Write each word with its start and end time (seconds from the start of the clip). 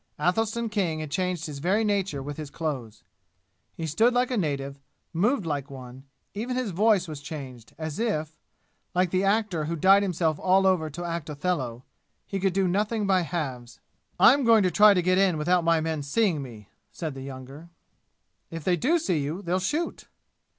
Athelstan 0.19 0.67
King 0.67 0.99
had 0.99 1.11
changed 1.11 1.45
his 1.45 1.59
very 1.59 1.83
nature 1.83 2.23
with 2.23 2.37
his 2.37 2.49
clothes. 2.49 3.03
He 3.75 3.85
stood 3.85 4.15
like 4.15 4.31
a 4.31 4.35
native 4.35 4.79
moved 5.13 5.45
like 5.45 5.69
one; 5.69 6.05
even 6.33 6.55
his 6.55 6.71
voice 6.71 7.07
was 7.07 7.21
changed, 7.21 7.75
as 7.77 7.99
if 7.99 8.35
like 8.95 9.11
the 9.11 9.23
actor 9.23 9.65
who 9.65 9.75
dyed 9.75 10.01
himself 10.01 10.39
all 10.39 10.65
over 10.65 10.89
to 10.89 11.05
act 11.05 11.29
Othello 11.29 11.83
he 12.25 12.39
could 12.39 12.51
do 12.53 12.67
nothing 12.67 13.05
by 13.05 13.21
halves. 13.21 13.79
"I'm 14.19 14.43
going 14.43 14.63
to 14.63 14.71
try 14.71 14.95
to 14.95 15.03
get 15.03 15.19
in 15.19 15.37
without 15.37 15.63
my 15.63 15.79
men 15.79 16.01
seeing 16.01 16.41
me!" 16.41 16.69
said 16.91 17.13
the 17.13 17.21
younger. 17.21 17.69
"If 18.49 18.63
they 18.63 18.77
do 18.77 18.97
see 18.97 19.19
you, 19.19 19.43
they'll 19.43 19.59
shoot!" 19.59 20.07